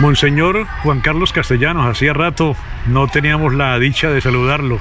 Monseñor 0.00 0.66
Juan 0.84 1.00
Carlos 1.00 1.32
Castellanos, 1.32 1.86
hacía 1.86 2.12
rato 2.12 2.54
no 2.86 3.08
teníamos 3.08 3.52
la 3.54 3.76
dicha 3.80 4.10
de 4.10 4.20
saludarlo. 4.20 4.78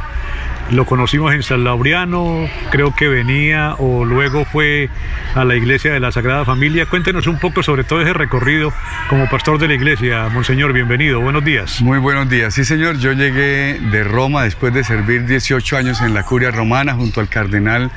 Lo 0.69 0.85
conocimos 0.85 1.33
en 1.33 1.43
San 1.43 1.63
Laureano, 1.63 2.49
creo 2.71 2.93
que 2.93 3.07
venía 3.07 3.75
o 3.77 4.03
luego 4.03 4.43
fue 4.43 4.89
a 5.33 5.45
la 5.45 5.55
iglesia 5.55 5.93
de 5.93 6.01
la 6.01 6.11
Sagrada 6.11 6.43
Familia. 6.43 6.85
Cuéntenos 6.85 7.25
un 7.27 7.39
poco 7.39 7.63
sobre 7.63 7.85
todo 7.85 8.01
ese 8.01 8.11
recorrido 8.11 8.73
como 9.09 9.29
pastor 9.29 9.59
de 9.59 9.69
la 9.69 9.75
iglesia. 9.75 10.27
Monseñor, 10.27 10.73
bienvenido, 10.73 11.21
buenos 11.21 11.45
días. 11.45 11.81
Muy 11.81 11.99
buenos 11.99 12.29
días, 12.29 12.53
sí 12.53 12.65
señor, 12.65 12.97
yo 12.97 13.13
llegué 13.13 13.79
de 13.79 14.03
Roma 14.03 14.43
después 14.43 14.73
de 14.73 14.83
servir 14.83 15.25
18 15.25 15.77
años 15.77 16.01
en 16.01 16.13
la 16.13 16.23
curia 16.23 16.51
romana 16.51 16.95
junto 16.95 17.21
al 17.21 17.29
cardenal 17.29 17.89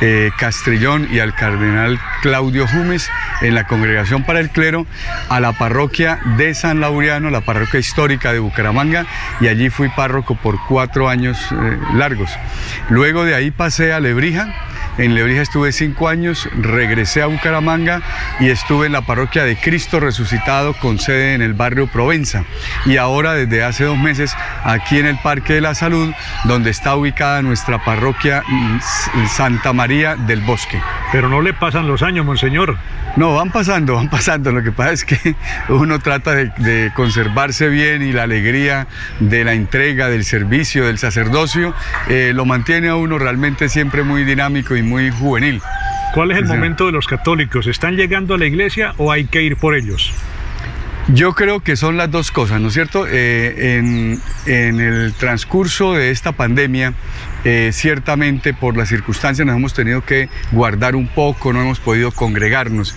eh, 0.00 0.30
Castrillón 0.38 1.08
y 1.12 1.18
al 1.18 1.34
cardenal 1.34 2.00
Claudio 2.22 2.66
Jumes 2.66 3.10
en 3.42 3.54
la 3.54 3.64
Congregación 3.64 4.24
para 4.24 4.40
el 4.40 4.48
Clero 4.48 4.86
a 5.28 5.40
la 5.40 5.52
parroquia 5.52 6.20
de 6.38 6.54
San 6.54 6.80
Laureano, 6.80 7.28
la 7.28 7.42
parroquia 7.42 7.80
histórica 7.80 8.32
de 8.32 8.38
Bucaramanga, 8.38 9.04
y 9.42 9.48
allí 9.48 9.68
fui 9.68 9.90
párroco 9.90 10.36
por 10.36 10.58
cuatro 10.66 11.10
años 11.10 11.38
eh, 11.52 11.78
largos. 11.94 12.13
Luego 12.88 13.24
de 13.24 13.34
ahí 13.34 13.50
pasé 13.50 13.92
a 13.92 14.00
Lebrija, 14.00 14.54
en 14.98 15.14
Lebrija 15.14 15.42
estuve 15.42 15.72
cinco 15.72 16.08
años, 16.08 16.48
regresé 16.56 17.22
a 17.22 17.26
Bucaramanga 17.26 18.00
y 18.40 18.48
estuve 18.50 18.86
en 18.86 18.92
la 18.92 19.02
parroquia 19.02 19.44
de 19.44 19.56
Cristo 19.56 19.98
Resucitado 19.98 20.74
con 20.74 20.98
sede 20.98 21.34
en 21.34 21.42
el 21.42 21.54
barrio 21.54 21.86
Provenza. 21.88 22.44
Y 22.86 22.96
ahora 22.96 23.34
desde 23.34 23.64
hace 23.64 23.84
dos 23.84 23.98
meses 23.98 24.34
aquí 24.62 24.98
en 24.98 25.06
el 25.06 25.18
Parque 25.18 25.54
de 25.54 25.60
la 25.60 25.74
Salud, 25.74 26.12
donde 26.44 26.70
está 26.70 26.94
ubicada 26.96 27.42
nuestra 27.42 27.84
parroquia 27.84 28.42
mm, 28.46 28.78
Santa 29.28 29.72
María 29.72 30.16
del 30.16 30.40
Bosque. 30.42 30.80
Pero 31.10 31.28
no 31.28 31.42
le 31.42 31.54
pasan 31.54 31.88
los 31.88 32.02
años, 32.02 32.24
monseñor. 32.24 32.76
No, 33.16 33.34
van 33.34 33.50
pasando, 33.50 33.94
van 33.94 34.08
pasando. 34.08 34.50
Lo 34.50 34.62
que 34.62 34.72
pasa 34.72 34.92
es 34.92 35.04
que 35.04 35.36
uno 35.68 36.00
trata 36.00 36.34
de, 36.34 36.92
conservarse 36.94 37.68
bien 37.68 38.02
y 38.02 38.12
la 38.12 38.24
alegría 38.24 38.86
de 39.20 39.44
la 39.44 39.54
entrega, 39.54 40.08
del 40.08 40.24
servicio, 40.24 40.86
del 40.86 40.98
sacerdocio, 40.98 41.74
eh, 42.08 42.32
lo 42.34 42.44
mantiene 42.44 42.88
a 42.88 42.96
uno 42.96 43.18
realmente 43.18 43.68
siempre 43.68 44.02
muy 44.02 44.24
dinámico 44.24 44.76
y 44.76 44.82
muy 44.84 45.10
juvenil. 45.10 45.60
¿Cuál 46.14 46.30
es 46.30 46.38
el 46.38 46.44
momento 46.44 46.86
de 46.86 46.92
los 46.92 47.06
católicos? 47.06 47.66
¿Están 47.66 47.96
llegando 47.96 48.34
a 48.34 48.38
la 48.38 48.46
iglesia 48.46 48.94
o 48.98 49.10
hay 49.10 49.24
que 49.24 49.42
ir 49.42 49.56
por 49.56 49.74
ellos? 49.74 50.12
Yo 51.08 51.34
creo 51.34 51.60
que 51.60 51.76
son 51.76 51.96
las 51.96 52.10
dos 52.10 52.30
cosas, 52.30 52.60
¿no 52.60 52.68
es 52.68 52.74
cierto? 52.74 53.06
Eh, 53.06 53.76
en, 53.76 54.20
en, 54.46 54.80
el 54.80 55.12
transcurso 55.12 55.94
de 55.94 56.10
esta 56.10 56.32
pandemia, 56.32 56.94
eh, 57.44 57.70
ciertamente 57.72 58.54
por 58.54 58.76
las 58.76 58.88
circunstancias 58.88 59.46
nos 59.46 59.56
hemos 59.56 59.74
tenido 59.74 60.04
que 60.04 60.28
guardar 60.52 60.96
un 60.96 61.08
poco, 61.08 61.52
no 61.52 61.62
hemos 61.62 61.80
podido 61.80 62.10
congregarnos, 62.12 62.94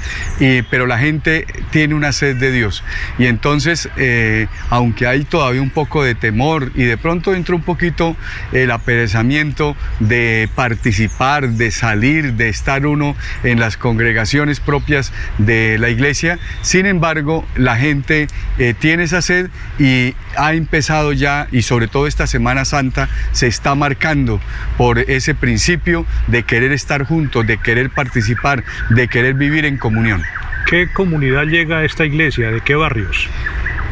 pero 0.70 0.88
la 0.88 1.00
gente 1.00 1.46
tiene 1.72 1.94
una 1.94 2.12
sed 2.12 2.38
de 2.38 2.52
Dios. 2.52 2.84
Y 3.18 3.26
entonces, 3.26 3.90
eh, 3.98 4.48
aunque 4.70 5.08
hay 5.08 5.24
todavía 5.24 5.62
un 5.62 5.70
poco 5.70 6.04
de 6.04 6.16
temor 6.16 6.72
y 6.76 6.84
de 6.84 6.98
pronto 6.98 7.34
entra 7.34 7.56
un 7.56 7.62
poquito 7.62 8.16
el 8.52 8.72
aperezamiento 8.72 9.76
de 10.00 10.50
participar, 10.56 11.50
de 11.50 11.72
salir, 11.72 12.34
de 12.34 12.50
estar 12.50 12.86
uno 12.86 13.16
en 13.44 13.60
las 13.60 13.78
congregaciones 13.78 14.60
propias 14.60 15.12
de 15.38 15.78
la 15.78 15.90
iglesia, 15.90 16.40
sin 16.62 16.86
embargo, 16.86 17.46
la 17.56 17.78
gente 17.78 18.28
eh, 18.58 18.74
tiene 18.78 19.04
esa 19.04 19.22
sed 19.22 19.50
y 19.80 20.16
ha 20.38 20.54
empezado 20.54 21.14
ya, 21.14 21.48
y 21.52 21.62
sobre 21.62 21.88
todo 21.88 22.08
esta 22.08 22.28
Semana 22.28 22.66
Santa, 22.66 23.10
se 23.32 23.48
está 23.48 23.76
marcando 23.76 24.37
por 24.78 25.00
ese 25.00 25.36
principio 25.36 26.06
de 26.28 26.44
querer 26.44 26.72
estar 26.72 27.04
juntos, 27.04 27.46
de 27.46 27.58
querer 27.58 27.90
participar, 27.90 28.64
de 28.90 29.08
querer 29.08 29.34
vivir 29.34 29.66
en 29.66 29.78
comunión. 29.78 30.24
¿Qué 30.68 30.88
comunidad 30.92 31.46
llega 31.46 31.80
a 31.80 31.86
esta 31.86 32.06
iglesia? 32.06 32.52
¿De 32.52 32.62
qué 32.62 32.76
barrios? 32.76 33.28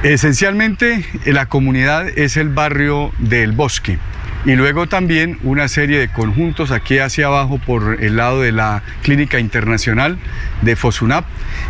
Esencialmente 0.03 1.05
la 1.25 1.47
comunidad 1.47 2.07
es 2.09 2.37
el 2.37 2.49
barrio 2.49 3.11
del 3.17 3.53
bosque 3.53 3.97
y 4.45 4.55
luego 4.55 4.88
también 4.88 5.39
una 5.43 5.67
serie 5.67 5.99
de 5.99 6.07
conjuntos 6.07 6.71
aquí 6.71 6.99
hacia 6.99 7.27
abajo 7.27 7.57
por 7.57 8.03
el 8.03 8.17
lado 8.17 8.42
de 8.42 8.52
la 8.52 8.83
Clínica 9.02 9.39
Internacional 9.39 10.17
de 10.61 10.75
Fosunap 10.75 11.25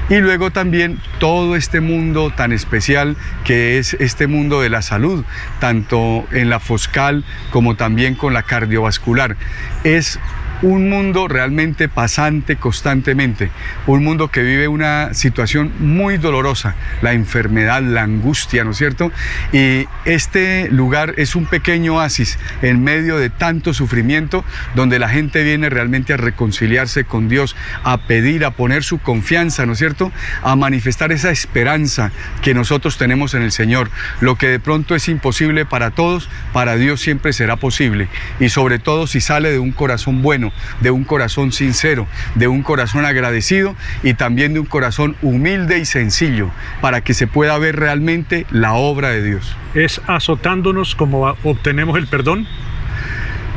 y 0.10 0.18
luego 0.18 0.52
también 0.52 1.00
todo 1.20 1.56
este 1.56 1.80
mundo 1.80 2.32
tan 2.36 2.52
especial 2.52 3.16
que 3.44 3.78
es 3.78 3.94
este 3.96 4.28
mundo 4.28 4.62
de 4.62 4.70
la 4.70 4.82
salud, 4.82 5.24
tanto 5.60 6.28
en 6.32 6.50
la 6.50 6.60
foscal 6.60 7.24
como 7.50 7.76
también 7.76 8.16
con 8.16 8.34
la 8.34 8.44
cardiovascular. 8.44 9.38
Es 9.84 10.20
un 10.66 10.90
mundo 10.90 11.28
realmente 11.28 11.88
pasante 11.88 12.56
constantemente, 12.56 13.52
un 13.86 14.04
mundo 14.04 14.30
que 14.30 14.42
vive 14.42 14.68
una 14.68 15.14
situación 15.14 15.72
muy 15.78 16.18
dolorosa, 16.18 16.74
la 17.04 17.14
enfermedad, 17.14 17.84
la 17.84 18.02
angustia, 18.02 18.64
¿no 18.64 18.72
es 18.72 18.78
cierto? 18.78 19.12
Y 19.54 19.88
este 20.06 20.68
lugar 20.72 21.14
es 21.18 21.36
un 21.36 21.46
pequeño 21.46 21.98
oasis 21.98 22.40
en 22.64 22.84
medio 22.84 23.20
de 23.20 23.30
tanto 23.30 23.76
sufrimiento 23.76 24.44
donde 24.74 24.98
la 24.98 25.08
gente 25.08 25.44
viene 25.44 25.70
realmente 25.70 26.14
a 26.14 26.18
reconciliarse 26.18 27.04
con 27.04 27.30
Dios, 27.30 27.56
a 27.84 27.98
pedir, 28.08 28.44
a 28.44 28.50
poner 28.50 28.84
su 28.84 28.98
confianza, 28.98 29.68
¿no 29.68 29.74
es 29.74 29.78
cierto? 29.78 30.12
A 30.42 30.56
manifestar 30.56 31.12
esa 31.12 31.30
esperanza 31.30 32.12
que 32.42 32.56
nosotros 32.56 32.98
tenemos 32.98 33.36
en 33.36 33.44
el 33.44 33.52
Señor. 33.52 33.92
Lo 34.20 34.36
que 34.36 34.48
de 34.48 34.60
pronto 34.60 34.96
es 34.96 35.10
imposible 35.10 35.64
para 35.68 35.92
todos, 35.92 36.28
para 36.54 36.76
Dios 36.76 37.02
siempre 37.02 37.34
será 37.34 37.56
posible. 37.56 38.08
Y 38.40 38.50
sobre 38.50 38.80
todo 38.80 39.06
si 39.06 39.22
sale 39.22 39.52
de 39.52 39.60
un 39.60 39.72
corazón 39.72 40.24
bueno 40.24 40.55
de 40.82 40.92
un 40.92 41.04
corazón 41.04 41.52
sincero, 41.52 42.08
de 42.36 42.48
un 42.48 42.64
corazón 42.64 43.06
agradecido 43.06 43.76
y 44.04 44.14
también 44.14 44.54
de 44.54 44.60
un 44.60 44.66
corazón 44.66 45.16
humilde 45.22 45.80
y 45.80 45.86
sencillo, 45.86 46.50
para 46.82 47.02
que 47.02 47.14
se 47.14 47.28
pueda 47.28 47.58
ver 47.58 47.78
realmente 47.78 48.46
la 48.52 48.74
obra 48.74 49.10
de 49.10 49.24
Dios. 49.24 49.56
¿Es 49.74 50.02
azotándonos 50.08 50.96
como 50.96 51.36
obtenemos 51.44 51.98
el 51.98 52.08
perdón? 52.08 52.48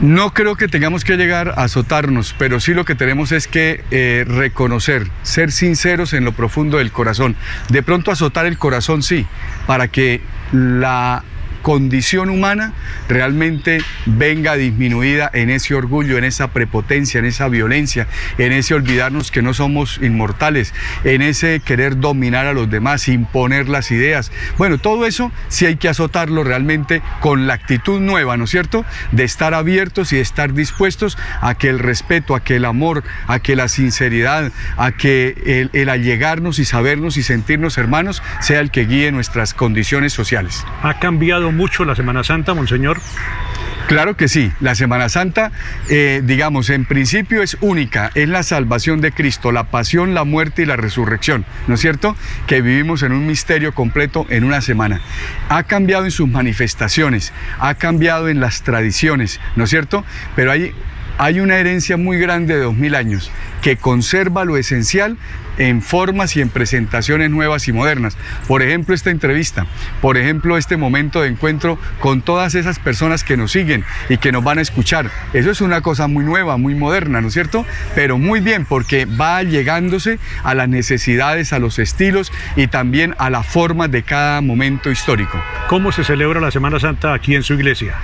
No 0.00 0.32
creo 0.32 0.54
que 0.54 0.68
tengamos 0.68 1.04
que 1.04 1.16
llegar 1.16 1.54
a 1.56 1.64
azotarnos, 1.64 2.32
pero 2.38 2.60
sí 2.60 2.72
lo 2.72 2.84
que 2.84 2.94
tenemos 2.94 3.32
es 3.32 3.48
que 3.48 3.82
eh, 3.90 4.24
reconocer, 4.28 5.08
ser 5.22 5.50
sinceros 5.50 6.12
en 6.12 6.24
lo 6.24 6.30
profundo 6.32 6.78
del 6.78 6.92
corazón. 6.92 7.34
De 7.68 7.82
pronto 7.82 8.12
azotar 8.12 8.46
el 8.46 8.58
corazón 8.58 9.02
sí, 9.02 9.26
para 9.66 9.88
que 9.88 10.20
la 10.52 11.24
condición 11.62 12.30
humana 12.30 12.72
realmente 13.08 13.80
venga 14.06 14.54
disminuida 14.54 15.30
en 15.32 15.50
ese 15.50 15.74
orgullo, 15.74 16.18
en 16.18 16.24
esa 16.24 16.48
prepotencia, 16.48 17.18
en 17.18 17.26
esa 17.26 17.48
violencia, 17.48 18.06
en 18.38 18.52
ese 18.52 18.74
olvidarnos 18.74 19.30
que 19.30 19.42
no 19.42 19.54
somos 19.54 19.98
inmortales, 20.02 20.74
en 21.04 21.22
ese 21.22 21.60
querer 21.60 21.98
dominar 21.98 22.46
a 22.46 22.52
los 22.52 22.70
demás, 22.70 23.08
imponer 23.08 23.68
las 23.68 23.90
ideas. 23.90 24.32
Bueno, 24.56 24.78
todo 24.78 25.06
eso 25.06 25.32
sí 25.48 25.66
hay 25.66 25.76
que 25.76 25.88
azotarlo 25.88 26.44
realmente 26.44 27.02
con 27.20 27.46
la 27.46 27.54
actitud 27.54 28.00
nueva, 28.00 28.36
¿no 28.36 28.44
es 28.44 28.50
cierto? 28.50 28.84
De 29.12 29.24
estar 29.24 29.54
abiertos 29.54 30.12
y 30.12 30.16
de 30.16 30.22
estar 30.22 30.54
dispuestos 30.54 31.18
a 31.40 31.54
que 31.54 31.68
el 31.68 31.78
respeto, 31.78 32.34
a 32.34 32.40
que 32.40 32.56
el 32.56 32.64
amor, 32.64 33.04
a 33.26 33.40
que 33.40 33.56
la 33.56 33.68
sinceridad, 33.68 34.52
a 34.76 34.92
que 34.92 35.70
el, 35.72 35.88
allegarnos 35.88 36.58
y 36.58 36.64
sabernos 36.64 37.16
y 37.16 37.22
sentirnos 37.22 37.78
hermanos 37.78 38.22
sea 38.40 38.60
el 38.60 38.70
que 38.70 38.84
guíe 38.84 39.10
nuestras 39.12 39.54
condiciones 39.54 40.12
sociales. 40.12 40.64
Ha 40.82 40.98
cambiado 40.98 41.50
mucho 41.58 41.84
la 41.84 41.96
Semana 41.96 42.22
Santa, 42.22 42.54
Monseñor? 42.54 43.00
Claro 43.88 44.16
que 44.16 44.28
sí, 44.28 44.52
la 44.60 44.76
Semana 44.76 45.08
Santa, 45.08 45.50
eh, 45.88 46.22
digamos, 46.22 46.70
en 46.70 46.84
principio 46.84 47.42
es 47.42 47.56
única, 47.60 48.12
es 48.14 48.28
la 48.28 48.44
salvación 48.44 49.00
de 49.00 49.10
Cristo, 49.10 49.50
la 49.50 49.64
pasión, 49.64 50.14
la 50.14 50.22
muerte 50.22 50.62
y 50.62 50.66
la 50.66 50.76
resurrección, 50.76 51.44
¿no 51.66 51.74
es 51.74 51.80
cierto? 51.80 52.14
Que 52.46 52.60
vivimos 52.60 53.02
en 53.02 53.10
un 53.12 53.26
misterio 53.26 53.74
completo 53.74 54.24
en 54.28 54.44
una 54.44 54.60
semana. 54.60 55.00
Ha 55.48 55.64
cambiado 55.64 56.04
en 56.04 56.12
sus 56.12 56.28
manifestaciones, 56.28 57.32
ha 57.58 57.74
cambiado 57.74 58.28
en 58.28 58.40
las 58.40 58.62
tradiciones, 58.62 59.40
¿no 59.56 59.64
es 59.64 59.70
cierto? 59.70 60.04
Pero 60.36 60.52
hay, 60.52 60.74
hay 61.16 61.40
una 61.40 61.56
herencia 61.56 61.96
muy 61.96 62.18
grande 62.18 62.54
de 62.54 62.60
dos 62.60 62.76
mil 62.76 62.94
años 62.94 63.32
que 63.62 63.76
conserva 63.76 64.44
lo 64.44 64.56
esencial 64.56 65.16
en 65.58 65.82
formas 65.82 66.36
y 66.36 66.40
en 66.40 66.48
presentaciones 66.48 67.30
nuevas 67.30 67.68
y 67.68 67.72
modernas. 67.72 68.16
Por 68.46 68.62
ejemplo, 68.62 68.94
esta 68.94 69.10
entrevista, 69.10 69.66
por 70.00 70.16
ejemplo, 70.16 70.56
este 70.56 70.76
momento 70.76 71.20
de 71.20 71.28
encuentro 71.28 71.78
con 72.00 72.22
todas 72.22 72.54
esas 72.54 72.78
personas 72.78 73.24
que 73.24 73.36
nos 73.36 73.52
siguen 73.52 73.84
y 74.08 74.18
que 74.18 74.32
nos 74.32 74.44
van 74.44 74.58
a 74.58 74.62
escuchar. 74.62 75.10
Eso 75.32 75.50
es 75.50 75.60
una 75.60 75.80
cosa 75.80 76.08
muy 76.08 76.24
nueva, 76.24 76.56
muy 76.56 76.74
moderna, 76.74 77.20
¿no 77.20 77.28
es 77.28 77.34
cierto? 77.34 77.66
Pero 77.94 78.18
muy 78.18 78.40
bien, 78.40 78.64
porque 78.64 79.04
va 79.04 79.42
llegándose 79.42 80.18
a 80.42 80.54
las 80.54 80.68
necesidades, 80.68 81.52
a 81.52 81.58
los 81.58 81.78
estilos 81.78 82.32
y 82.56 82.68
también 82.68 83.14
a 83.18 83.30
la 83.30 83.42
forma 83.42 83.88
de 83.88 84.02
cada 84.02 84.40
momento 84.40 84.90
histórico. 84.90 85.42
¿Cómo 85.68 85.92
se 85.92 86.04
celebra 86.04 86.40
la 86.40 86.50
Semana 86.50 86.78
Santa 86.80 87.12
aquí 87.12 87.34
en 87.34 87.42
su 87.42 87.54
iglesia? 87.54 87.94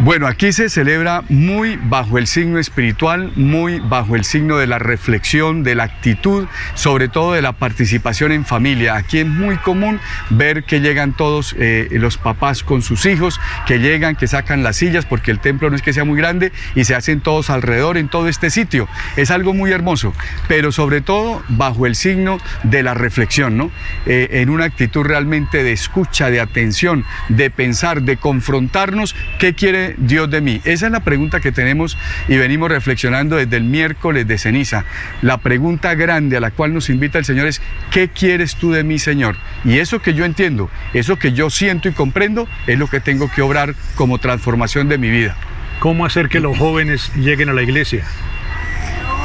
Bueno, 0.00 0.26
aquí 0.26 0.52
se 0.52 0.68
celebra 0.68 1.22
muy 1.28 1.78
bajo 1.82 2.18
el 2.18 2.26
signo 2.26 2.58
espiritual, 2.58 3.32
muy 3.36 3.78
bajo 3.78 4.16
el 4.16 4.24
signo 4.24 4.56
de 4.56 4.66
la 4.66 4.78
reflexión, 4.80 5.62
de 5.62 5.76
la 5.76 5.84
actitud, 5.84 6.46
sobre 6.74 7.03
sobre 7.04 7.12
todo 7.12 7.32
de 7.34 7.42
la 7.42 7.52
participación 7.52 8.32
en 8.32 8.46
familia. 8.46 8.96
Aquí 8.96 9.18
es 9.18 9.26
muy 9.26 9.58
común 9.58 10.00
ver 10.30 10.64
que 10.64 10.80
llegan 10.80 11.12
todos 11.12 11.54
eh, 11.58 11.86
los 11.90 12.16
papás 12.16 12.62
con 12.62 12.80
sus 12.80 13.04
hijos, 13.04 13.38
que 13.66 13.78
llegan, 13.78 14.16
que 14.16 14.26
sacan 14.26 14.62
las 14.62 14.76
sillas, 14.76 15.04
porque 15.04 15.30
el 15.30 15.38
templo 15.38 15.68
no 15.68 15.76
es 15.76 15.82
que 15.82 15.92
sea 15.92 16.04
muy 16.04 16.16
grande, 16.16 16.50
y 16.74 16.84
se 16.84 16.94
hacen 16.94 17.20
todos 17.20 17.50
alrededor 17.50 17.98
en 17.98 18.08
todo 18.08 18.26
este 18.26 18.48
sitio. 18.48 18.88
Es 19.16 19.30
algo 19.30 19.52
muy 19.52 19.70
hermoso, 19.70 20.14
pero 20.48 20.72
sobre 20.72 21.02
todo 21.02 21.42
bajo 21.48 21.84
el 21.84 21.94
signo 21.94 22.38
de 22.62 22.82
la 22.82 22.94
reflexión, 22.94 23.58
¿no? 23.58 23.70
Eh, 24.06 24.28
en 24.40 24.48
una 24.48 24.64
actitud 24.64 25.04
realmente 25.04 25.62
de 25.62 25.72
escucha, 25.72 26.30
de 26.30 26.40
atención, 26.40 27.04
de 27.28 27.50
pensar, 27.50 28.00
de 28.00 28.16
confrontarnos, 28.16 29.14
¿qué 29.38 29.52
quiere 29.52 29.94
Dios 29.98 30.30
de 30.30 30.40
mí? 30.40 30.62
Esa 30.64 30.86
es 30.86 30.92
la 30.92 31.04
pregunta 31.04 31.40
que 31.40 31.52
tenemos 31.52 31.98
y 32.28 32.38
venimos 32.38 32.70
reflexionando 32.70 33.36
desde 33.36 33.58
el 33.58 33.64
miércoles 33.64 34.26
de 34.26 34.38
ceniza. 34.38 34.86
La 35.20 35.36
pregunta 35.36 35.94
grande 35.94 36.38
a 36.38 36.40
la 36.40 36.50
cual 36.50 36.72
nos 36.72 36.88
invita 36.94 37.18
el 37.18 37.24
Señor 37.24 37.46
es, 37.46 37.60
¿qué 37.90 38.08
quieres 38.08 38.56
tú 38.56 38.72
de 38.72 38.84
mí, 38.84 38.98
Señor? 38.98 39.36
Y 39.64 39.78
eso 39.78 40.00
que 40.00 40.14
yo 40.14 40.24
entiendo, 40.24 40.70
eso 40.92 41.18
que 41.18 41.32
yo 41.32 41.50
siento 41.50 41.88
y 41.88 41.92
comprendo, 41.92 42.48
es 42.66 42.78
lo 42.78 42.88
que 42.88 43.00
tengo 43.00 43.30
que 43.30 43.42
obrar 43.42 43.74
como 43.94 44.18
transformación 44.18 44.88
de 44.88 44.98
mi 44.98 45.10
vida. 45.10 45.36
¿Cómo 45.80 46.06
hacer 46.06 46.28
que 46.28 46.40
los 46.40 46.56
jóvenes 46.56 47.12
lleguen 47.14 47.48
a 47.48 47.52
la 47.52 47.62
iglesia? 47.62 48.04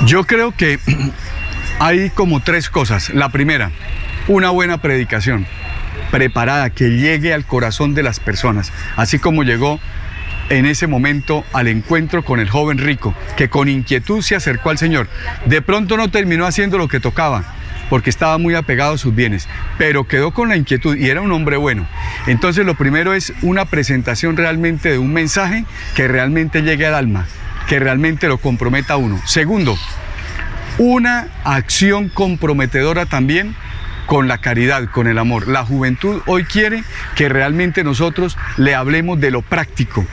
Yo 0.05 0.25
creo 0.25 0.53
que 0.55 0.79
hay 1.79 2.09
como 2.09 2.41
tres 2.41 2.69
cosas. 2.69 3.09
La 3.11 3.29
primera, 3.29 3.71
una 4.27 4.49
buena 4.49 4.81
predicación 4.81 5.45
preparada 6.11 6.69
que 6.69 6.89
llegue 6.89 7.33
al 7.33 7.45
corazón 7.45 7.93
de 7.93 8.03
las 8.03 8.19
personas, 8.19 8.73
así 8.95 9.19
como 9.19 9.43
llegó 9.43 9.79
en 10.49 10.65
ese 10.65 10.87
momento 10.87 11.45
al 11.53 11.67
encuentro 11.67 12.23
con 12.23 12.39
el 12.39 12.49
joven 12.49 12.77
rico, 12.77 13.13
que 13.37 13.49
con 13.49 13.69
inquietud 13.69 14.21
se 14.21 14.35
acercó 14.35 14.71
al 14.71 14.77
Señor. 14.77 15.07
De 15.45 15.61
pronto 15.61 15.95
no 15.95 16.09
terminó 16.09 16.45
haciendo 16.45 16.77
lo 16.77 16.87
que 16.87 16.99
tocaba, 16.99 17.43
porque 17.89 18.09
estaba 18.09 18.37
muy 18.37 18.55
apegado 18.55 18.93
a 18.93 18.97
sus 18.97 19.15
bienes, 19.15 19.47
pero 19.77 20.07
quedó 20.07 20.31
con 20.31 20.49
la 20.49 20.57
inquietud 20.57 20.95
y 20.95 21.09
era 21.09 21.21
un 21.21 21.31
hombre 21.31 21.57
bueno. 21.57 21.87
Entonces 22.27 22.65
lo 22.65 22.75
primero 22.75 23.13
es 23.13 23.33
una 23.41 23.65
presentación 23.65 24.37
realmente 24.37 24.89
de 24.89 24.97
un 24.97 25.13
mensaje 25.13 25.65
que 25.95 26.07
realmente 26.07 26.61
llegue 26.61 26.85
al 26.85 26.95
alma, 26.95 27.25
que 27.67 27.79
realmente 27.79 28.27
lo 28.27 28.37
comprometa 28.37 28.93
a 28.93 28.97
uno. 28.97 29.19
Segundo, 29.25 29.77
una 30.77 31.27
acción 31.43 32.09
comprometedora 32.09 33.05
también 33.05 33.55
con 34.05 34.27
la 34.27 34.39
caridad, 34.39 34.85
con 34.89 35.07
el 35.07 35.19
amor. 35.19 35.47
La 35.47 35.63
juventud 35.63 36.21
hoy 36.25 36.43
quiere 36.43 36.83
que 37.15 37.29
realmente 37.29 37.83
nosotros 37.83 38.37
le 38.57 38.73
hablemos 38.73 39.19
de 39.19 39.29
lo 39.29 39.43
práctico, 39.43 40.03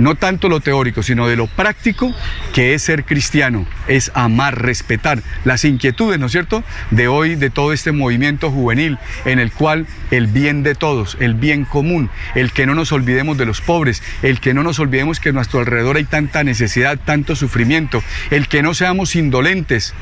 no 0.00 0.14
tanto 0.14 0.48
lo 0.48 0.60
teórico, 0.60 1.02
sino 1.02 1.28
de 1.28 1.36
lo 1.36 1.46
práctico 1.46 2.14
que 2.54 2.74
es 2.74 2.82
ser 2.82 3.04
cristiano, 3.04 3.66
es 3.86 4.10
amar, 4.14 4.60
respetar 4.60 5.22
las 5.44 5.64
inquietudes, 5.64 6.18
¿no 6.18 6.26
es 6.26 6.32
cierto?, 6.32 6.64
de 6.90 7.06
hoy, 7.06 7.36
de 7.36 7.50
todo 7.50 7.72
este 7.72 7.92
movimiento 7.92 8.50
juvenil, 8.50 8.98
en 9.24 9.38
el 9.38 9.52
cual 9.52 9.86
el 10.10 10.26
bien 10.26 10.62
de 10.62 10.74
todos, 10.74 11.16
el 11.20 11.34
bien 11.34 11.64
común, 11.64 12.10
el 12.34 12.50
que 12.52 12.66
no 12.66 12.74
nos 12.74 12.92
olvidemos 12.92 13.36
de 13.36 13.44
los 13.46 13.60
pobres, 13.60 14.02
el 14.22 14.40
que 14.40 14.54
no 14.54 14.62
nos 14.62 14.78
olvidemos 14.78 15.20
que 15.20 15.28
a 15.28 15.32
nuestro 15.32 15.60
alrededor 15.60 15.96
hay 15.96 16.04
tanta 16.04 16.42
necesidad, 16.44 16.98
tanto 16.98 17.36
sufrimiento, 17.36 18.02
el 18.30 18.48
que 18.48 18.62
no 18.62 18.72
seamos 18.72 19.14
indolentes 19.16 19.94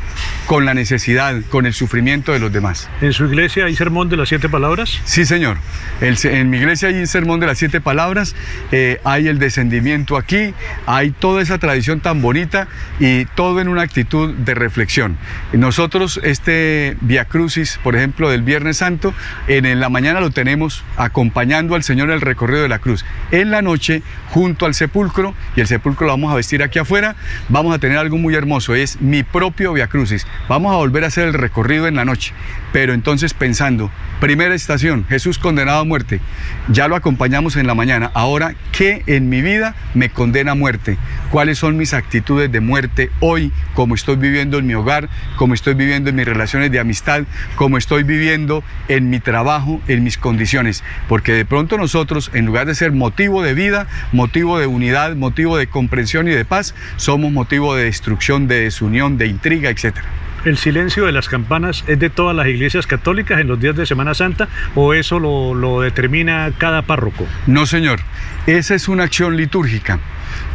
con 0.47 0.65
la 0.65 0.75
necesidad, 0.75 1.43
con 1.51 1.67
el 1.67 1.75
sufrimiento 1.75 2.33
de 2.33 2.39
los 2.39 2.53
demás. 2.53 2.89
¿En 3.01 3.13
su 3.13 3.25
iglesia 3.27 3.65
hay 3.65 3.75
sermón 3.75 4.09
de 4.09 4.17
las 4.17 4.29
siete 4.29 4.49
palabras? 4.49 5.01
Sí, 5.05 5.25
señor. 5.25 5.59
en 6.01 6.51
mi 6.51 6.59
iglesia 6.59 6.89
hay 6.89 6.95
un 6.95 7.07
sermón 7.09 7.41
de 7.41 7.47
las 7.47 7.59
siete 7.59 7.81
palabras, 7.81 8.37
eh, 8.71 9.01
hay 9.05 9.27
el 9.27 9.39
descendimiento 9.39 9.88
aquí, 10.19 10.55
hay 10.87 11.11
toda 11.11 11.43
esa 11.43 11.59
tradición 11.59 12.01
tan 12.01 12.21
bonita 12.21 12.69
y 13.01 13.25
todo 13.25 13.61
en 13.61 13.69
una 13.69 13.83
actitud 13.83 14.35
de 14.35 14.55
reflexión. 14.55 15.17
Nosotros 15.53 16.21
este 16.23 16.97
Via 17.01 17.25
Crucis, 17.25 17.81
por 17.83 17.97
ejemplo, 17.97 18.31
del 18.31 18.43
Viernes 18.43 18.79
Santo, 18.79 19.15
en 19.47 19.81
la 19.81 19.89
mañana 19.89 20.21
lo 20.21 20.31
tenemos 20.31 20.85
acompañando 20.97 21.75
al 21.75 21.83
Señor 21.83 22.09
en 22.09 22.15
el 22.15 22.21
recorrido 22.21 22.63
de 22.63 22.69
la 22.69 22.79
cruz. 22.79 23.05
En 23.31 23.51
la 23.51 23.63
noche, 23.63 24.03
junto 24.31 24.67
al 24.67 24.75
sepulcro, 24.75 25.35
y 25.57 25.61
el 25.61 25.67
sepulcro 25.67 26.07
lo 26.07 26.13
vamos 26.13 26.33
a 26.33 26.37
vestir 26.37 26.63
aquí 26.63 26.79
afuera, 26.79 27.17
vamos 27.49 27.75
a 27.75 27.79
tener 27.79 27.99
algo 27.99 28.19
muy 28.19 28.35
hermoso, 28.35 28.75
es 28.75 29.01
mi 29.01 29.23
propio 29.23 29.73
Via 29.73 29.87
Crucis. 29.87 30.27
Vamos 30.49 30.73
a 30.73 30.77
volver 30.77 31.05
a 31.05 31.09
hacer 31.09 31.29
el 31.29 31.35
recorrido 31.35 31.87
en 31.87 31.97
la 31.97 32.05
noche, 32.05 32.33
pero 32.73 32.93
entonces 32.93 33.35
pensando, 33.35 33.91
primera 34.21 34.55
estación, 34.55 35.07
Jesús 35.09 35.39
condenado 35.39 35.81
a 35.81 35.85
muerte, 35.85 36.21
ya 36.69 36.89
lo 36.89 36.97
acompañamos 36.97 37.57
en 37.57 37.67
la 37.67 37.75
mañana, 37.75 38.11
ahora, 38.15 38.55
¿qué 38.73 39.03
en 39.07 39.29
mi 39.29 39.43
vida 39.43 39.75
me 39.95 40.11
condena 40.11 40.53
a 40.53 40.55
muerte, 40.55 40.99
cuáles 41.31 41.59
son 41.59 41.77
mis 41.77 41.95
actitudes 41.95 42.51
de 42.51 42.61
muerte 42.61 43.11
hoy, 43.21 43.53
como 43.75 43.95
estoy 43.95 44.17
viviendo 44.17 44.59
en 44.59 44.67
mi 44.67 44.75
hogar, 44.75 45.09
como 45.37 45.55
estoy 45.55 45.75
viviendo 45.75 46.11
en 46.11 46.17
mis 46.17 46.27
relaciones 46.27 46.71
de 46.71 46.79
amistad, 46.79 47.25
como 47.57 47.79
estoy 47.79 48.03
viviendo 48.03 48.63
en 48.89 49.11
mi 49.11 49.21
trabajo, 49.21 49.81
en 49.89 50.05
mis 50.05 50.19
condiciones. 50.19 50.85
Porque 51.09 51.33
de 51.33 51.45
pronto 51.45 51.77
nosotros, 51.79 52.31
en 52.35 52.47
lugar 52.47 52.67
de 52.67 52.75
ser 52.75 52.93
motivo 52.93 53.43
de 53.43 53.55
vida, 53.55 53.87
motivo 54.13 54.59
de 54.59 54.67
unidad, 54.67 55.17
motivo 55.17 55.57
de 55.57 55.67
comprensión 55.67 56.29
y 56.29 56.33
de 56.33 56.45
paz, 56.45 56.75
somos 56.97 57.33
motivo 57.33 57.75
de 57.75 57.85
destrucción, 57.85 58.49
de 58.49 58.61
desunión, 58.61 59.19
de 59.19 59.27
intriga, 59.27 59.71
etcétera. 59.71 60.09
¿El 60.45 60.57
silencio 60.57 61.05
de 61.05 61.13
las 61.13 61.29
campanas 61.29 61.85
es 61.89 61.99
de 61.99 62.11
todas 62.11 62.35
las 62.35 62.47
iglesias 62.47 62.87
católicas 62.87 63.41
en 63.41 63.49
los 63.49 63.61
días 63.61 63.75
de 63.75 63.87
Semana 63.87 64.15
Santa 64.15 64.49
o 64.77 64.95
eso 64.95 65.19
lo, 65.19 65.53
lo 65.53 65.81
determina 65.81 66.53
cada 66.57 66.83
párroco? 66.83 67.27
No, 67.47 67.67
señor. 67.67 68.01
Esa 68.47 68.75
es 68.75 68.89
una 68.89 69.05
acción 69.05 69.37
litúrgica. 69.37 69.99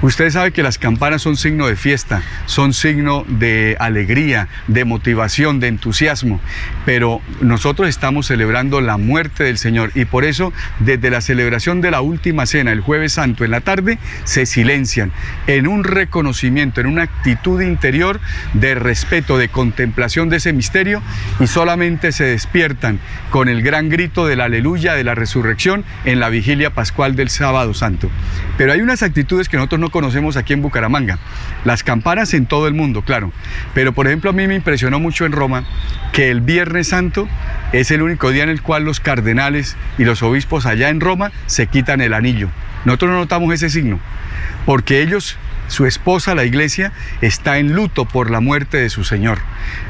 Usted 0.01 0.29
sabe 0.31 0.51
que 0.51 0.63
las 0.63 0.77
campanas 0.77 1.21
son 1.21 1.37
signo 1.37 1.67
de 1.67 1.75
fiesta, 1.75 2.23
son 2.45 2.73
signo 2.73 3.23
de 3.27 3.77
alegría, 3.79 4.49
de 4.67 4.83
motivación, 4.83 5.59
de 5.61 5.67
entusiasmo, 5.67 6.41
pero 6.85 7.21
nosotros 7.39 7.87
estamos 7.87 8.27
celebrando 8.27 8.81
la 8.81 8.97
muerte 8.97 9.45
del 9.45 9.57
Señor 9.57 9.91
y 9.95 10.05
por 10.05 10.25
eso 10.25 10.51
desde 10.79 11.09
la 11.09 11.21
celebración 11.21 11.79
de 11.79 11.91
la 11.91 12.01
última 12.01 12.45
cena, 12.45 12.73
el 12.73 12.81
jueves 12.81 13.13
santo 13.13 13.45
en 13.45 13.51
la 13.51 13.61
tarde, 13.61 13.97
se 14.25 14.45
silencian 14.45 15.11
en 15.47 15.67
un 15.67 15.85
reconocimiento, 15.85 16.81
en 16.81 16.87
una 16.87 17.03
actitud 17.03 17.61
interior 17.61 18.19
de 18.53 18.75
respeto, 18.75 19.37
de 19.37 19.47
de 20.29 20.37
ese 20.37 20.53
misterio 20.53 21.01
y 21.39 21.47
solamente 21.47 22.11
se 22.11 22.23
despiertan 22.23 22.99
con 23.29 23.49
el 23.49 23.61
gran 23.61 23.89
grito 23.89 24.27
de 24.27 24.35
la 24.35 24.45
aleluya, 24.45 24.93
de 24.93 25.03
la 25.03 25.15
resurrección 25.15 25.83
en 26.05 26.19
la 26.19 26.29
vigilia 26.29 26.73
pascual 26.73 27.15
del 27.15 27.29
sábado 27.29 27.73
santo. 27.73 28.09
Pero 28.57 28.71
hay 28.71 28.81
unas 28.81 29.03
actitudes 29.03 29.49
que 29.49 29.57
nosotros 29.57 29.81
no 29.81 29.89
conocemos 29.89 30.37
aquí 30.37 30.53
en 30.53 30.61
Bucaramanga. 30.61 31.19
Las 31.65 31.83
campanas 31.83 32.33
en 32.33 32.45
todo 32.45 32.67
el 32.67 32.73
mundo, 32.73 33.01
claro. 33.01 33.31
Pero 33.73 33.93
por 33.93 34.07
ejemplo 34.07 34.29
a 34.29 34.33
mí 34.33 34.47
me 34.47 34.55
impresionó 34.55 34.99
mucho 34.99 35.25
en 35.25 35.31
Roma 35.31 35.63
que 36.11 36.29
el 36.29 36.41
Viernes 36.41 36.89
Santo 36.89 37.27
es 37.71 37.89
el 37.91 38.01
único 38.01 38.29
día 38.29 38.43
en 38.43 38.49
el 38.49 38.61
cual 38.61 38.83
los 38.83 38.99
cardenales 38.99 39.75
y 39.97 40.05
los 40.05 40.21
obispos 40.21 40.65
allá 40.65 40.89
en 40.89 40.99
Roma 40.99 41.31
se 41.47 41.67
quitan 41.67 42.01
el 42.01 42.13
anillo. 42.13 42.49
Nosotros 42.85 43.11
no 43.11 43.17
notamos 43.17 43.53
ese 43.53 43.69
signo, 43.69 43.99
porque 44.65 45.01
ellos 45.01 45.37
su 45.67 45.85
esposa, 45.85 46.35
la 46.35 46.45
iglesia, 46.45 46.91
está 47.21 47.57
en 47.57 47.73
luto 47.73 48.05
por 48.05 48.29
la 48.29 48.39
muerte 48.39 48.77
de 48.77 48.89
su 48.89 49.03
Señor. 49.03 49.39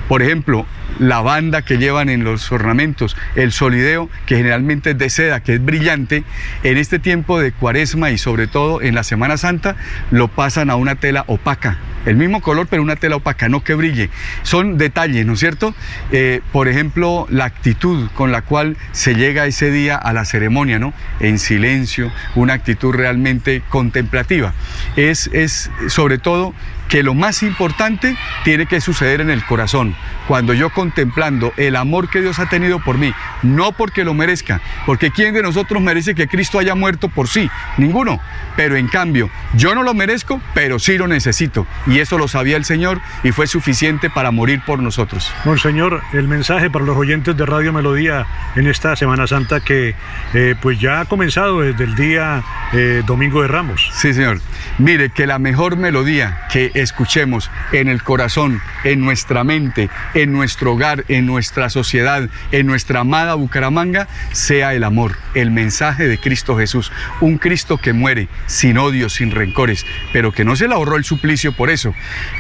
Por 0.08 0.22
ejemplo, 0.22 0.66
la 1.00 1.22
banda 1.22 1.64
que 1.64 1.78
llevan 1.78 2.10
en 2.10 2.24
los 2.24 2.52
ornamentos, 2.52 3.16
el 3.36 3.52
solideo, 3.52 4.10
que 4.26 4.38
generalmente 4.38 4.92
es 4.92 4.98
de 4.98 5.10
seda, 5.10 5.40
que 5.42 5.56
es 5.56 5.64
brillante, 5.64 6.24
en 6.64 6.78
este 6.78 7.00
tiempo 7.00 7.40
de 7.40 7.52
cuaresma 7.52 8.12
y 8.12 8.18
sobre 8.18 8.48
todo 8.48 8.82
en 8.82 8.96
la 8.96 9.04
Semana 9.04 9.38
Santa, 9.38 9.76
lo 10.12 10.28
pasan 10.28 10.70
a 10.70 10.76
una 10.76 10.96
tela 10.96 11.24
opaca. 11.28 11.78
El 12.06 12.18
mismo 12.18 12.42
color, 12.42 12.68
pero 12.70 12.84
una 12.84 12.98
tela 12.98 13.16
opaca, 13.16 13.48
no 13.48 13.64
que 13.64 13.76
brille. 13.76 14.10
Son 14.44 14.78
detalles, 14.78 15.26
¿no 15.26 15.34
es 15.34 15.40
cierto? 15.40 15.74
Eh, 16.12 16.42
por 16.52 16.68
ejemplo, 16.68 17.28
la 17.30 17.46
actitud 17.46 18.10
con 18.14 18.32
la 18.32 18.42
cual 18.42 18.76
se 18.92 19.16
llega 19.16 19.46
ese 19.46 19.72
día 19.72 19.96
a 19.96 20.12
la 20.12 20.26
ceremonia, 20.26 20.80
¿no? 20.80 20.94
En 21.22 21.40
silencio, 21.40 22.12
una 22.36 22.54
actitud 22.54 22.94
realmente 22.94 23.64
contemplativa. 23.70 24.54
Es, 24.96 25.28
es 25.34 25.70
sobre 25.88 26.18
todo 26.18 26.54
que 26.94 27.02
lo 27.02 27.16
más 27.16 27.42
importante 27.42 28.16
tiene 28.44 28.68
que 28.68 28.80
suceder 28.80 29.20
en 29.20 29.32
el 29.32 29.44
corazón. 29.44 29.96
Cuando 30.28 30.54
yo 30.54 30.70
contemplando 30.70 31.52
el 31.58 31.76
amor 31.76 32.08
que 32.08 32.22
Dios 32.22 32.38
ha 32.38 32.50
tenido 32.50 32.78
por 32.78 33.00
mí, 33.00 33.12
no 33.42 33.72
porque 33.72 34.04
lo 34.04 34.14
merezca, 34.14 34.62
porque 34.86 35.10
¿quién 35.10 35.34
de 35.34 35.42
nosotros 35.42 35.82
merece 35.82 36.14
que 36.14 36.28
Cristo 36.28 36.60
haya 36.60 36.76
muerto 36.76 37.10
por 37.10 37.28
sí? 37.28 37.50
Ninguno. 37.80 38.20
Pero 38.56 38.76
en 38.76 38.88
cambio, 38.88 39.32
yo 39.56 39.74
no 39.74 39.82
lo 39.82 39.96
merezco, 39.96 40.40
pero 40.54 40.78
sí 40.78 41.00
lo 41.00 41.08
necesito. 41.08 41.66
Y 41.88 41.98
eso 41.98 42.20
lo 42.20 42.28
sabía 42.28 42.58
el 42.58 42.64
Señor 42.64 43.02
y 43.24 43.32
fue 43.32 43.48
suficiente 43.48 44.12
para 44.12 44.30
morir 44.30 44.62
por 44.64 44.78
nosotros. 44.78 45.34
Monseñor, 45.46 46.04
el 46.14 46.28
mensaje 46.28 46.70
para 46.70 46.86
los 46.86 46.96
oyentes 46.96 47.36
de 47.36 47.44
Radio 47.48 47.74
Melodía 47.74 48.28
en 48.56 48.68
esta 48.68 48.96
Semana 48.96 49.26
Santa 49.26 49.62
que 49.62 49.96
eh, 50.36 50.54
pues 50.62 50.80
ya 50.80 51.02
ha 51.02 51.06
comenzado 51.06 51.62
desde 51.62 51.86
el 51.86 51.96
día 51.96 52.44
eh, 52.72 53.02
Domingo 53.08 53.42
de 53.42 53.48
Ramos. 53.48 53.90
Sí, 53.94 54.14
señor. 54.14 54.42
Mire, 54.78 55.10
que 55.10 55.26
la 55.26 55.40
mejor 55.40 55.76
melodía 55.76 56.46
que 56.52 56.83
escuchemos 56.84 57.50
en 57.72 57.88
el 57.88 58.04
corazón, 58.04 58.62
en 58.84 59.02
nuestra 59.02 59.44
mente, 59.44 59.90
en 60.14 60.32
nuestro 60.32 60.74
hogar, 60.74 61.06
en 61.08 61.26
nuestra 61.26 61.70
sociedad, 61.70 62.30
en 62.52 62.68
nuestra 62.68 63.02
amada 63.02 63.36
Bucaramanga, 63.36 64.08
sea 64.32 64.74
el 64.74 64.84
amor, 64.84 65.18
el 65.34 65.52
mensaje 65.52 66.08
de 66.08 66.18
Cristo 66.18 66.58
Jesús. 66.58 66.92
Un 67.22 67.38
Cristo 67.38 67.78
que 67.78 67.94
muere 67.94 68.28
sin 68.46 68.78
odio, 68.78 69.10
sin 69.10 69.32
rencores, 69.32 69.86
pero 70.12 70.32
que 70.32 70.46
no 70.46 70.56
se 70.56 70.68
le 70.68 70.74
ahorró 70.74 70.98
el 70.98 71.04
suplicio 71.04 71.54
por 71.54 71.70
eso. 71.70 71.94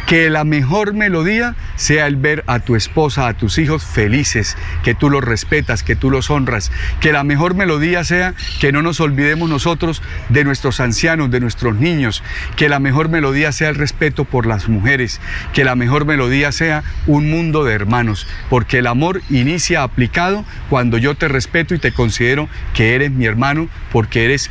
Que 0.07 0.29
la 0.29 0.43
mejor 0.43 0.93
melodía 0.93 1.55
sea 1.75 2.07
el 2.07 2.15
ver 2.15 2.43
a 2.47 2.59
tu 2.59 2.75
esposa, 2.75 3.27
a 3.27 3.33
tus 3.33 3.57
hijos 3.57 3.83
felices, 3.83 4.57
que 4.83 4.93
tú 4.93 5.09
los 5.09 5.23
respetas, 5.23 5.83
que 5.83 5.95
tú 5.95 6.09
los 6.09 6.29
honras. 6.29 6.71
Que 6.99 7.11
la 7.11 7.23
mejor 7.23 7.55
melodía 7.55 8.03
sea 8.03 8.33
que 8.59 8.71
no 8.71 8.81
nos 8.81 8.99
olvidemos 8.99 9.49
nosotros 9.49 10.01
de 10.29 10.43
nuestros 10.43 10.79
ancianos, 10.79 11.31
de 11.31 11.39
nuestros 11.39 11.75
niños. 11.75 12.23
Que 12.55 12.69
la 12.69 12.79
mejor 12.79 13.09
melodía 13.09 13.51
sea 13.51 13.69
el 13.69 13.75
respeto 13.75 14.25
por 14.33 14.47
las 14.47 14.67
mujeres. 14.67 15.21
Que 15.53 15.63
la 15.63 15.75
mejor 15.75 16.05
melodía 16.05 16.51
sea 16.51 16.81
un 17.05 17.29
mundo 17.29 17.63
de 17.63 17.75
hermanos. 17.75 18.25
Porque 18.49 18.79
el 18.79 18.87
amor 18.87 19.21
inicia 19.29 19.83
aplicado 19.83 20.43
cuando 20.71 20.97
yo 20.97 21.13
te 21.13 21.27
respeto 21.27 21.75
y 21.75 21.79
te 21.79 21.91
considero 21.91 22.49
que 22.73 22.95
eres 22.95 23.11
mi 23.11 23.25
hermano 23.25 23.69
porque 23.91 24.25
eres 24.25 24.49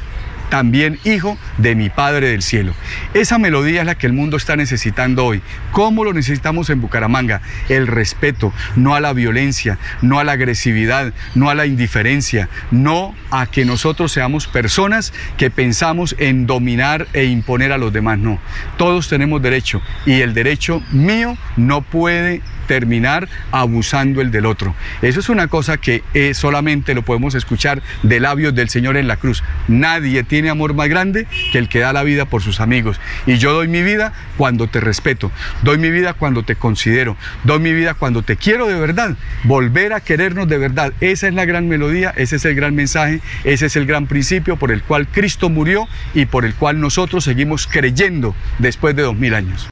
también 0.52 0.98
hijo 1.04 1.38
de 1.56 1.74
mi 1.74 1.88
Padre 1.88 2.28
del 2.28 2.42
cielo. 2.42 2.74
Esa 3.14 3.38
melodía 3.38 3.80
es 3.80 3.86
la 3.86 3.94
que 3.94 4.06
el 4.06 4.12
mundo 4.12 4.36
está 4.36 4.54
necesitando 4.54 5.24
hoy. 5.24 5.40
¿Cómo 5.70 6.04
lo 6.04 6.12
necesitamos 6.12 6.68
en 6.68 6.82
Bucaramanga? 6.82 7.40
El 7.70 7.86
respeto, 7.86 8.52
no 8.76 8.94
a 8.94 9.00
la 9.00 9.14
violencia, 9.14 9.78
no 10.02 10.18
a 10.18 10.24
la 10.24 10.32
agresividad, 10.32 11.14
no 11.34 11.48
a 11.48 11.54
la 11.54 11.64
indiferencia, 11.64 12.50
no 12.70 13.14
a 13.30 13.46
que 13.46 13.64
nosotros 13.64 14.12
seamos 14.12 14.46
personas 14.46 15.14
que 15.38 15.50
pensamos 15.50 16.14
en 16.18 16.46
dominar 16.46 17.06
e 17.14 17.24
imponer 17.24 17.72
a 17.72 17.78
los 17.78 17.90
demás, 17.90 18.18
no. 18.18 18.38
Todos 18.76 19.08
tenemos 19.08 19.40
derecho 19.40 19.80
y 20.04 20.20
el 20.20 20.34
derecho 20.34 20.82
mío 20.92 21.38
no 21.56 21.80
puede 21.80 22.42
terminar 22.66 23.28
abusando 23.50 24.20
el 24.20 24.30
del 24.30 24.46
otro. 24.46 24.74
Eso 25.02 25.20
es 25.20 25.28
una 25.28 25.48
cosa 25.48 25.76
que 25.76 26.02
eh, 26.14 26.34
solamente 26.34 26.94
lo 26.94 27.02
podemos 27.02 27.34
escuchar 27.34 27.82
de 28.02 28.20
labios 28.20 28.54
del 28.54 28.68
Señor 28.68 28.96
en 28.96 29.08
la 29.08 29.16
cruz. 29.16 29.42
Nadie 29.68 30.22
amor 30.48 30.74
más 30.74 30.88
grande 30.88 31.26
que 31.52 31.58
el 31.58 31.68
que 31.68 31.80
da 31.80 31.92
la 31.92 32.02
vida 32.02 32.24
por 32.24 32.42
sus 32.42 32.60
amigos. 32.60 33.00
Y 33.26 33.38
yo 33.38 33.52
doy 33.52 33.68
mi 33.68 33.82
vida 33.82 34.12
cuando 34.36 34.66
te 34.66 34.80
respeto, 34.80 35.30
doy 35.62 35.78
mi 35.78 35.90
vida 35.90 36.14
cuando 36.14 36.42
te 36.44 36.56
considero, 36.56 37.16
doy 37.44 37.60
mi 37.60 37.72
vida 37.72 37.94
cuando 37.94 38.22
te 38.22 38.36
quiero 38.36 38.66
de 38.66 38.74
verdad. 38.74 39.16
Volver 39.44 39.92
a 39.92 40.00
querernos 40.00 40.48
de 40.48 40.58
verdad. 40.58 40.92
Esa 41.00 41.28
es 41.28 41.34
la 41.34 41.44
gran 41.44 41.68
melodía, 41.68 42.12
ese 42.16 42.36
es 42.36 42.44
el 42.44 42.54
gran 42.54 42.74
mensaje, 42.74 43.20
ese 43.44 43.66
es 43.66 43.76
el 43.76 43.86
gran 43.86 44.06
principio 44.06 44.56
por 44.56 44.72
el 44.72 44.82
cual 44.82 45.06
Cristo 45.08 45.48
murió 45.48 45.88
y 46.14 46.26
por 46.26 46.44
el 46.44 46.54
cual 46.54 46.80
nosotros 46.80 47.24
seguimos 47.24 47.66
creyendo 47.66 48.34
después 48.58 48.96
de 48.96 49.02
dos 49.02 49.16
mil 49.16 49.34
años. 49.34 49.70